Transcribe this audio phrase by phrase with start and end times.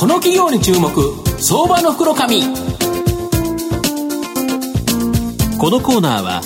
[0.00, 0.90] この企業に注目
[1.38, 2.40] 相場の袋紙。
[5.58, 6.40] このコーナーは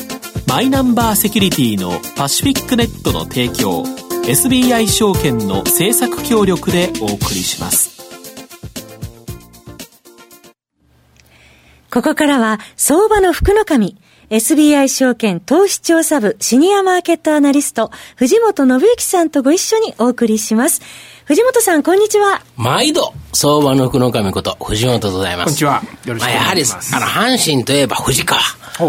[0.48, 3.85] マイナンバーセキュリティのパシフィックネットの提供
[4.25, 7.94] SBI 証券の政策協力でお送りします。
[11.92, 13.96] ここからは相場の福の神
[14.30, 20.82] SBI 証券投資調査部シニアマーケットアナリスト藤本信之さんとご一緒にお送りします
[21.27, 22.43] 藤本さん、こんにちは。
[22.55, 25.46] 毎度、相場の福の神こと、藤本でございます。
[25.46, 25.82] こんにちは。
[26.05, 26.92] よろしくお願いします。
[26.92, 28.41] まあ、やはり、あの、阪神といえば藤川。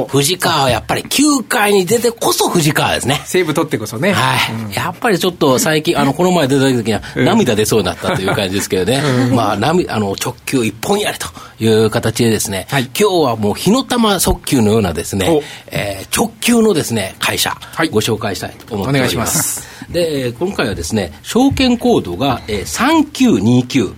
[0.10, 3.22] 藤川はやっぱり9回に出てこそ藤川ですね。
[3.24, 4.12] 西武取ってこそね。
[4.12, 9.02] はい、うん、やっぱりちょっと最近、あの、この前出た時には涙出そうになったという感じですけどね。
[9.30, 11.28] うん、まあ、涙、あの、直球一本やれと
[11.64, 19.00] いう形でですね、はい、今日はもう火の玉速球のようなですね、えー、直球のですね、会社、はい、ご紹介したいと思っております。
[19.00, 19.75] お願いします。
[19.90, 23.94] で、今回はですね、証券コードが、えー、3929、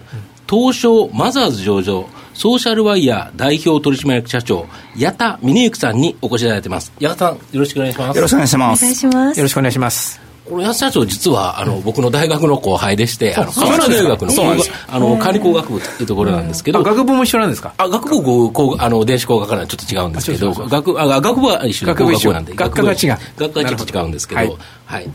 [0.50, 6.94] 東証マザーズ上場、ソーシャルワイヤー代表取締役社長、矢田峰幸さんにお越しいただいてます。
[7.00, 8.16] 矢田さん、よろしくお願いします。
[8.16, 8.84] よろしくお願いします。
[8.84, 9.38] お願いします。
[9.40, 10.27] よろしくお願いします。
[10.50, 14.32] この安社長、実はあの、僕の大学の後輩でして、あの鎌倉大学の
[14.88, 17.74] あの管理工学部というところなんですけど、学部も一緒なんですか？
[17.78, 22.98] あ学部こうあの電子工学科はちょっと違うんですけど、学あ学部は一緒で工学部なんで、学科が違う。
[23.38, 25.10] 学科はちょっと違うんですけど、はい。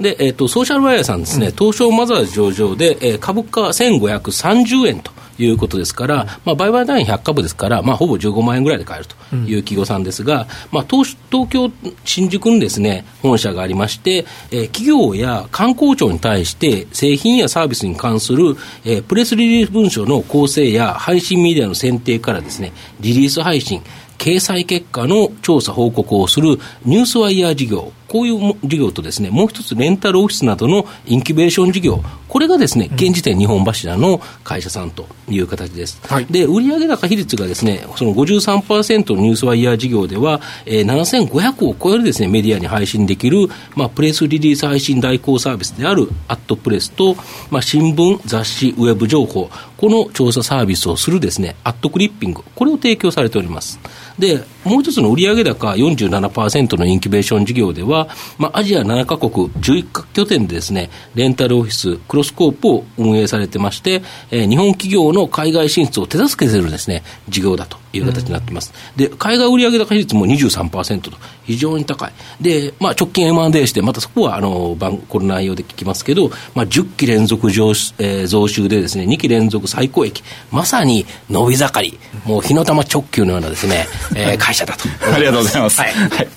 [0.00, 5.10] で、えっ、と、ソーシャルワイヤーさんですね、東証マザーズ上場で、えー、株価1530円と。
[5.38, 11.70] いうことですから、まあ、売買単位100株ですから、まあ、ほぼ15万円ぐらいで買えるという企業さんですが、まあ、東東京、
[12.04, 23.82] 新宿にですね、本社がありまして、えー、企業や観光庁に対して製品やサービスに関する、えー、プレスリリース文書の構成や配信メディアの選定からですね、リリース配信、
[24.18, 36.00] 掲載結果の調査報告をするニュースワイヤー事業、こういう事業とですね、もう一つレンタルオフィスなどのインキュベーション事業、これがですね、現時点日本柱の会社さんという形です。
[36.06, 47.16] はい、で、売上高比率がですね、その53%のニュースワイヤー事業では、えー、7500を超えるですね、メディアに配信できる、まあ、プレスリリース配信代行サービスであるアットプレスと、
[47.50, 53.78] まあ、新聞、雑誌、ウェブ情報、この調査サービスをするですね、アットクリッピング、これを提供されております。
[54.18, 67.85] で、もう一つの売上高47%のインキュベーション事業では、まあ、アジア7カ国11カ拠点でですね、レンタルオフィス、クロスコープを運営されてまして、えー、日本企業の海外進出を手助けするですね、事業だと。
[67.92, 68.72] いう形になっています。
[68.96, 71.12] うん、で、海外売上高比率も23%と、
[71.44, 72.12] 非常に高い。
[72.40, 74.76] で、まあ、直近 M&A して、またそこは、あの、
[75.08, 84.84] この内容で聞きますけど、まあ、10期連続上、えー、増収でですね、2期連続最高益、まさに伸び盛り、もう火の玉直球のようなですね、えー、会社だと。
[85.14, 85.80] ありがとうございます。
[85.80, 86.28] はい、はい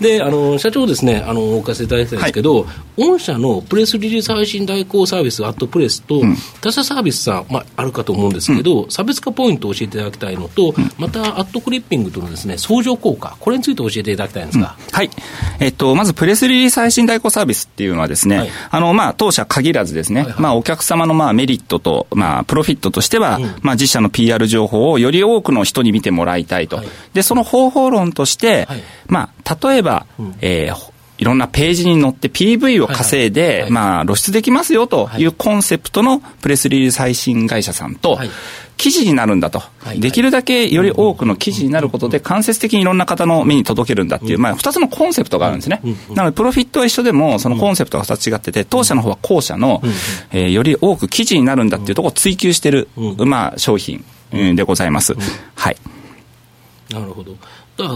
[0.00, 15.10] であの社長ですねあのおかせいただきたいんですけど、はい、御社のプレスリリース配信代行サービスアットプレスと、うん、他社サービスさん、まあ、あるかと思うんですけど、うん、差別化ポイントを教えていただきたいのと、うん、またアットクリッピングとのですね相乗効果これについて教えていただきたいんですが、はい、
[15.60, 26.82] えっと、まずプレスリリース配信代行サービスっていうのはですね、はい、あのまあ、当社限らずですね、はいはい、まあ、お客様のまあメリットと、まあ、プロフィットとしては、まあ、自社の PR 情報をより多くの人に見てもらいたいと、
[27.14, 28.68] でその方法論として、
[29.06, 35.24] まあ、例えば、えーえー、いろんなページに載って PV を稼いで、まあ、露出できますよとい。
[35.24, 38.18] うコンセプトのプレスリリース配信会社さんと、
[38.76, 39.62] 記事になるんだと、
[39.98, 45.80] できるだけより多くの記事になることで、間接的にいろんな方の目に届けるんだっていう、まあ、2つのコンセプトがあるんですね。
[46.12, 49.80] なので、プロフィットは一緒でも、そのコンセプトが2つ違ってて、当社の方は後者の、
[50.32, 55.14] えー、より多く記事になるんだっていうところを追求してる、まあ、商品でございます。
[55.54, 55.76] はい。
[56.90, 57.36] なるほど。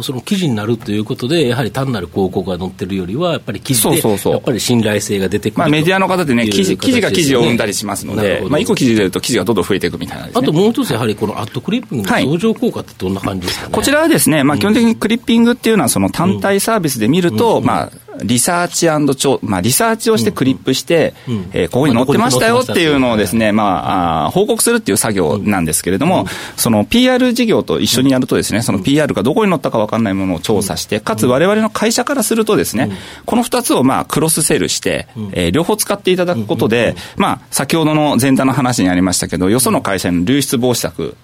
[0.03, 17.93] その記事になるということで、やはり単なる広告が載ってるよりは、やっぱり記事で、そうそうやっぱり信頼性が出てくるまあ、メディアの方でね、記事記事が記事を生んだりしますので、まあ、一個記事出ると記事がどんどん増えていくみたいな、ね、あともう一つ、やはりこのアットクリッピングの相乗効果ってどんな感じですかね、はい、こちらはですね、まあ、基本的にクリッピングっていうのは、その単体サービスで見ると、うん、まあ、
[18.23, 21.35] リサーチ調、まあ、リサーチをしてクリップして、うん。
[21.37, 26.27] うん、えー、ここに載ってましたよっていうのをですね、まあ、あ報告するっていう作業なんですけれども、うん、
[26.57, 32.91] その PR 事業と一緒にやるとですね、その PR がどこに載ったか分かんないものを調査して、かつ我々の会社からするとですね、
[33.25, 41.17] この2つをまあクロスセールして、えー、両方使っていただくことで、まあ、先ほどの前段の話にありましたけど、よその会社への流出防止策、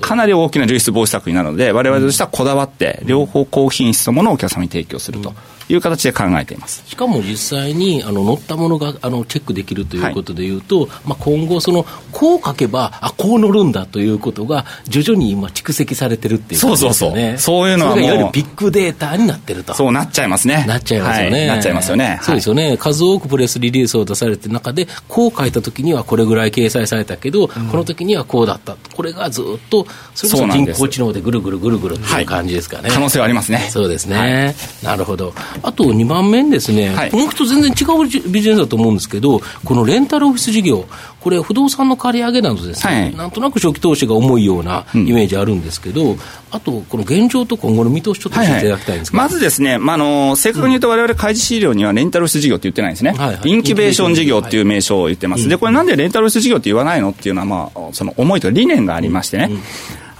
[0.00, 5.34] かなり大きな流出防止策になるので、我々としてはこだわって、両方高品質のものをお客様に提供すると
[5.72, 16.94] いう形で考えていますしかも実際にあの乗ったものがあのチェックできるということでいうと、はい、まあ、今後、そのこう書けば、あこう乗るんだということが、徐々に今、蓄積されてるっていう感じでね。
[16.94, 19.74] そうそうそうそういうのはいわゆるビッグデータになってると。
[19.74, 20.64] そうなっちゃいますね。
[20.66, 21.38] なっちゃいますよね。
[21.38, 22.18] はい、なっちゃいますよね。
[22.22, 22.76] そうですよね。
[22.76, 28.76] 数多くプレスリリースを出されてる中で、こう書いたときにはこれぐらい掲載されたけど、うん、この時にはこうだった。
[28.94, 32.90] これがずっと、それこそ人工知能でぐるぐるぐるぐるっていう感じですかね。
[32.90, 33.68] 可能性はありますね。
[33.70, 34.54] そうですね。
[34.82, 35.34] なるほど。
[35.62, 40.86] あと2番目にですね、はい、もうと全然違うビジネスだと思うんですけど、このレンタルオフィス事業、
[41.20, 46.18] これ、不動産の借り上げなどですね、はい、なんとなく初期投資が重いようなイメージあるんですけど、うん、
[46.50, 59.44] あと、この現状と今後の見通し、ちょっと教えていただきたいんですまずですね、まあ、あの正確に言うと、われわれ開示資料にはレンタルオフィス事業って言ってないんですね、はいはい、インキュベーション事業っていう名称を言ってます、はい、でこれ、なんでレンタルオフィス事業って言わないのっていうのは、まあ、その思いと理念がありましてね。
[59.44, 59.62] うんうん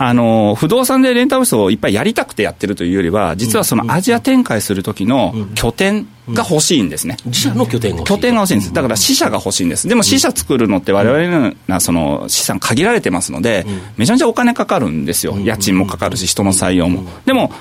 [0.03, 7.19] あの、不動産でレンタルスをいっぱいやりたくてやってるというよりは、実はそのアジア展開する時の拠点が欲しいんですね。
[7.27, 8.73] 自社の拠点が拠点が欲しいんです。
[8.73, 9.89] だから死者が欲しいんです。
[9.89, 13.67] でも死者作るのって我々のその資産限られてますので、
[13.99, 15.37] めちゃめちゃお金かかるんですよ。
[15.39, 17.05] 家賃もかかるし、人の採用も。
[17.27, 17.53] でも、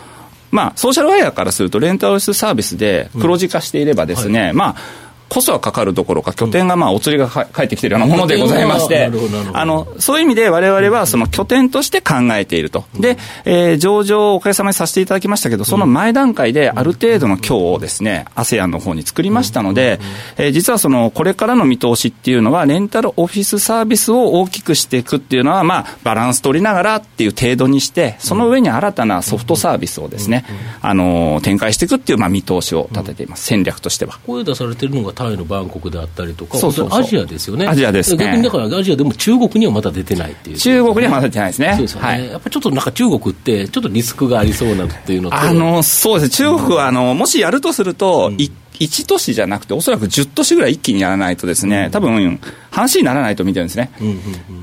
[0.52, 9.10] まあ、ソーシャルワイヤーからすると、レンタルサービスで黒字化していればですね、まあ、コストはかかるどころか、拠点がまあお釣りが返ってきているようなものでございまして、
[9.54, 20.00] あのそういう意味で、われわれはその拠点として考えていると、で、えー、上場をおかげさまにさせていただきましたけど、その前段階である程度の強をですね、ASEAN の方に作りましたので、
[20.38, 30.46] えー、実はそのこれからの見通しっていうのは、レンタルオフィスサービスを大きくしていくっていうのは、まあ、バランス取りながらっていう程度にして、その上に新たなソフトサービスをですね、
[30.82, 34.20] あの展開していくっていうまあ見通しを立てています、戦略としては。
[34.26, 37.68] 声出されてるのがタイのバンコクであったりとか、そうそうアジアですよね。
[37.68, 41.74] アジアです、ね、逆にだからアジアでも中国にはまだ出てないっていう、中国にはまだ出てないですね。
[41.74, 42.08] そうですよね。
[42.08, 45.36] はい、やっぱりちょっとなんか中国って、ちょっとリスクがありそうなっていうのと。
[45.36, 46.50] あの、そうですね。
[46.52, 52.40] 中国は、あの、もしやるとすると、一、うん1都市じゃなくて、おそらく10都市ぐらい一気にやらないとですね、多分
[52.72, 53.92] 話にならないと見てるんですね。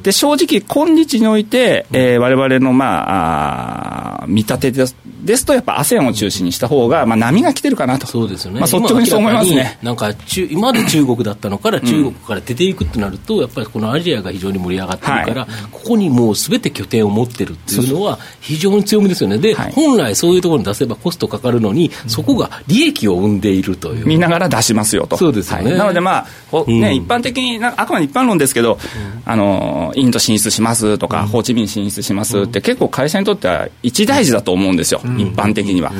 [0.03, 4.73] で、正直、今日において、えー、我々の、まあ、あ見立て
[5.27, 8.07] ですと、やっぱ ASEAN を中心にした方が、まあ、波が来てるかなと。
[8.07, 8.61] そうですよね。
[8.61, 9.79] まあ、率直にそう思いますね。
[9.83, 19.39] なんか中、今まで中国だったのから、中国から出ていくってなると、やっぱりこのアジアが非常に盛り上がってるから、はい、ここにもうすべて拠点を持ってるっていうのは、非常に強みですよね。
[19.39, 24.07] で、はい、本来そういうところに出せばコストかかるのに、そこが利益を生んでいるという。
[24.07, 25.17] 見ながら出しますよと。
[25.17, 25.65] そうですね。
[25.65, 28.79] はい、なので、まあ、ね、一般的に、あくまで一般論ですけど、
[29.25, 35.93] あの、インド進出しますとか、ホーチミン進出しますって、結構会社にとっては一大事だと思うんですよ、一般的には。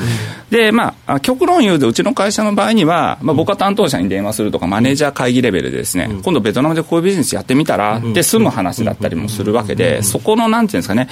[0.49, 11.09] で、まあ、極論言うと、うちの会社の場合には、まあ、僕は担当者に電話するとか、マネージャー会議レベルでですね、今度ベトナムでこういうビジネスやってみたら、で済む話だったりもするわけで、そこの、なんていうんですかね、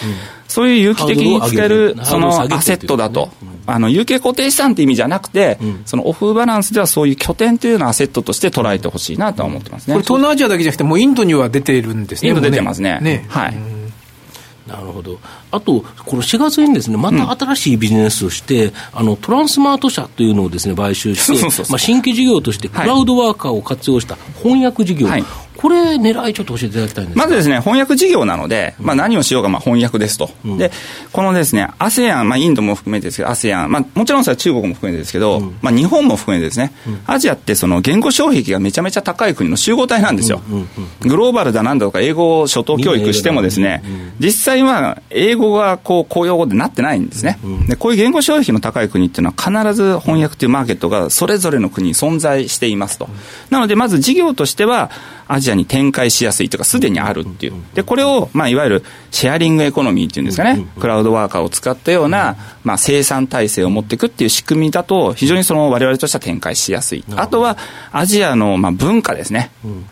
[0.48, 3.30] そういう有機的に使える、そのアセットだと。
[3.68, 9.96] あの有形固定資産って意味じゃなくて、うん、そのオフバランスではそういう拠点というのをアセットとして捉えてほしいなとは思ってますね。
[9.96, 13.00] これ、東南アジアだけじゃなくて、もうインドには出ているんですね、インド出てますね。
[13.02, 13.26] ね。
[13.28, 13.75] はい
[14.68, 15.20] なるほど。
[15.52, 25.24] あと、この4月にですね、また新しいビジネスをして、うん、あの、トランスマート社というのをですね、買収して、まあ、新規事業としてクラウドワーカーを活用した翻訳事業、はい、
[25.58, 30.72] これ、狙いちょっと教えていただきたいんですまずですね、翻訳事業なので、まあ、何をしようがまあ翻訳ですと、うん、で
[31.12, 40.42] このですね、ASEAN、まあ、インドも含めてですけど、ASEAN、まあ、もちろんそれは中国も含めてですけど、うん、まあ、日本も含めてですね、うん、アジアってその言語障壁がめちゃめちゃ高い国の集合体なんですよ。
[41.02, 43.84] グローバルだなんだとか、英語を初等教育してもですね、
[44.20, 47.40] 実際は英語がこう公用語でなってないんですね。
[47.68, 53.10] でこういう言語障壁の高い国っていうのは、必ず翻訳というマーケットがそれぞれの国に存在していますと。
[53.50, 54.92] なので、まず事業としては、
[55.28, 67.58] アジアに展開しやすいとか、すでにあるっていう、でこれを、まあ、いわゆるシェアリングエコノミーっていうんですかね、クラウドワーカーを使ったような、まあ、生産体制を持っていくっていう仕組みだと、非常にその我々としては展開しやすい、あとは
[67.92, 69.52] アジアのまあ文化ですね、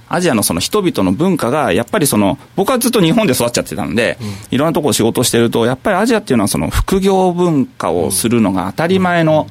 [0.10, 4.18] アジアのその人々の文化が、やっぱりその、僕はずっと日本で育っちゃってたので、
[4.52, 9.48] いろんなところ仕事してると、やっぱりアジアっていうのは、その副業文化をするのが当たり前の、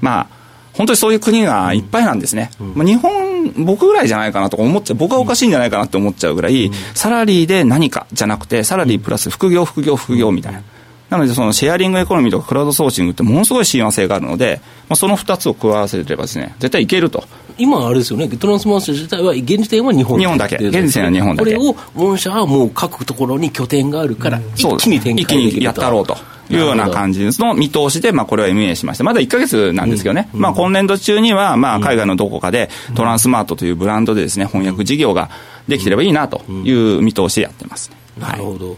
[0.00, 0.39] まあ、
[0.80, 2.50] 本当にそういう国がいっぱいなんですね。
[2.74, 10.62] まあ、日本、僕ぐらいじゃないかなとか思っちゃう、僕はおかしいんじゃないかなって思っちゃうぐらい、サラリーで何かじゃなくて、サラリープラス副業、副業、副業みたいな。
[11.10, 17.24] なので、そのシェアリングエコノミーとかクラウドソーシングってものすごい親和性があるので、まあ、その2つを加わせればですね、絶対いけると。
[17.58, 21.54] 今あれですよね、トランスマース自体は、現時点は日本日本だけ、現時点は日本だけ。
[21.54, 25.48] これを、御社はもう各ところに拠点があるから、一気に展開できると。
[25.48, 26.16] 一気にやったろうと。
[26.54, 29.04] いうような感じの見通しで、まあ、これは MA しました。
[29.04, 35.30] まだ1か月なんですけどね、うん、まあ、今年度中には、まあ、海外のどこかで、トランスマートというブランドでですね、翻訳事業が
[35.68, 38.76] できてればいいなという見通しでやってます、ね、なるほど。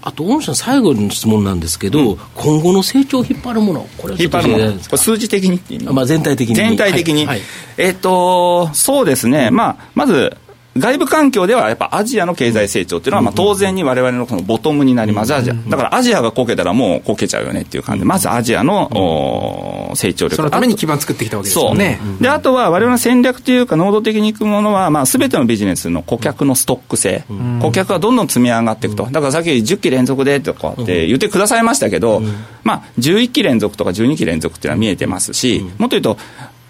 [0.00, 5.60] あと、御社最後の質問なんですけど、うん、今後の成長を引っ張るもの、これ引っ張るもの、これ数字的に
[5.92, 6.54] まあ、全体的に。
[6.54, 7.26] 全体的に。
[7.26, 7.40] はい、
[7.76, 10.36] えっ、ー、と、そうですね、まあ、まず、
[10.78, 15.54] 外部環境ではやっぱアジアの経済成長っていうのはまあ当然に我々のこのボトムになります、アジア。
[15.54, 18.00] だからアジアがこけたらもうこけちゃうよねっていう感じ。
[18.00, 20.36] で、まずアジアの成長力。
[20.36, 22.00] そのために基盤作ってきたわけですよね。
[22.20, 27.24] で、あとは我々の戦略というか、能動的にいくものは、まあすべてのビジネスの顧客のストック性。
[27.60, 29.04] 顧客はどんどん積み上がっていくと。
[29.04, 32.22] だからさっき10期連続でとかって言ってくださいましたけど、
[32.64, 36.18] まあ11期連続とか12期連続っていうのは見えてますし、もっと言うと、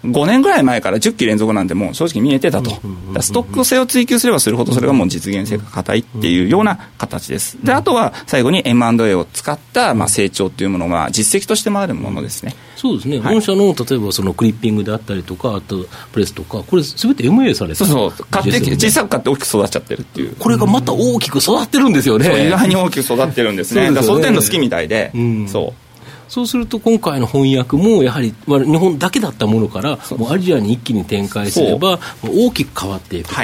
[0.03, 2.71] 5年ぐらい前から10期連続なんてもう正直見えてたと、
[3.21, 7.57] ストック性を追求すればするほど、それがもう実現性が硬いっていうような形です。
[7.63, 12.55] であとは最後に M&A を使ったまあ成長っていうものが実績としてもあるものですね。
[12.79, 20.35] そうですね、はい、本社の例えばそのクリッピングであったりとか、あとプレスとか、これ、すべて MA されてそうそう、買って、小さく買って大きく育っちゃってるっていう。
[20.37, 22.47] これがまた大きく育ってるんですよね。
[22.47, 23.87] 意外に大きく育ってるんですね。
[24.01, 25.88] そ、ね、の点の好きみたいで、うん、そう。
[26.29, 33.41] そうすると今回の翻訳もやはり日本だけだったものからもうアジアに一気に展開すれば大きく変わっていくと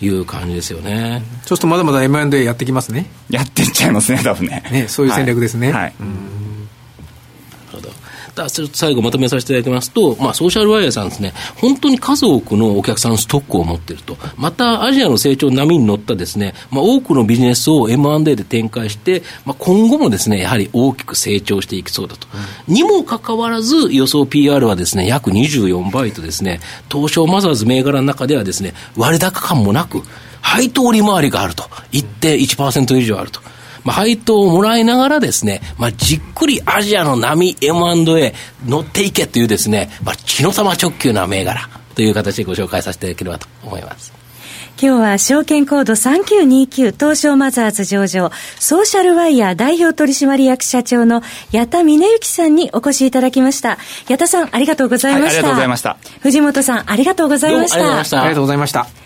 [0.00, 0.08] い。
[0.08, 3.06] う感じですよね、はい、そうするとまだまだ M&A やってきますね。
[3.30, 4.62] やってっちゃいますね多分ね。
[4.70, 5.94] ねそういう戦略ですね、はい、はい
[8.36, 14.16] たちょっと最後まとめさせていただきますと、まあ、ソーシャルワイヤーさんですね、本当に数多くのお客さんストックを持っていると。
[14.36, 22.28] また、アジアの成長波に乗ったですね、まあ、多くのビジネスを M&A で展開して、まあ、今後もですね、やはり大きく成長していきそうだと。
[22.68, 30.02] うん、にもかかわらず、予想 PR はですね、約24倍とですね、東証マザーズ銘柄の中ではですね、割高感もなく、
[30.42, 31.64] 配当利回りがあると。
[31.92, 33.40] 1.1%以上あると。
[33.86, 38.34] まあ、配当をもらいながらですね、まあ、じっくりアジアの波 M&A
[38.66, 44.12] 乗っていけというですね、まあ、血の玉直球な銘柄という形でご紹介させていただければと思います。
[44.78, 53.78] 今日は証券コード3929東証マザーズ上場ソーシャルワイヤー代表取締役社長の矢田峰幸さんにお越しいただきました。
[54.08, 55.30] 矢田さんありがとうございました。
[55.30, 55.96] はい、ありがとうございました。
[56.20, 57.76] 藤本さんありがとうございました。
[57.78, 59.05] ありがとうございました。